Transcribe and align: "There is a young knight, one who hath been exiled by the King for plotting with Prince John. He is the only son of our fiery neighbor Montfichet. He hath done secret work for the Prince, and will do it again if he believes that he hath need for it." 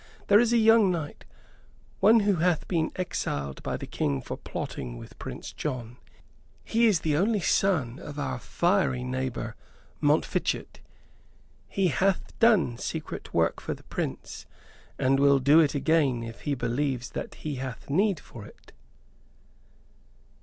"There 0.29 0.39
is 0.39 0.51
a 0.51 0.57
young 0.57 0.89
knight, 0.89 1.25
one 1.99 2.21
who 2.21 2.37
hath 2.37 2.67
been 2.67 2.91
exiled 2.95 3.61
by 3.61 3.77
the 3.77 3.85
King 3.85 4.19
for 4.19 4.35
plotting 4.35 4.97
with 4.97 5.19
Prince 5.19 5.53
John. 5.53 5.97
He 6.65 6.87
is 6.87 7.01
the 7.01 7.15
only 7.15 7.39
son 7.39 7.99
of 7.99 8.17
our 8.17 8.39
fiery 8.39 9.03
neighbor 9.03 9.55
Montfichet. 10.01 10.79
He 11.67 11.89
hath 11.89 12.33
done 12.39 12.79
secret 12.79 13.31
work 13.31 13.61
for 13.61 13.75
the 13.75 13.83
Prince, 13.83 14.47
and 14.97 15.19
will 15.19 15.37
do 15.37 15.59
it 15.59 15.75
again 15.75 16.23
if 16.23 16.41
he 16.41 16.55
believes 16.55 17.11
that 17.11 17.35
he 17.35 17.57
hath 17.57 17.87
need 17.87 18.19
for 18.19 18.47
it." 18.47 18.71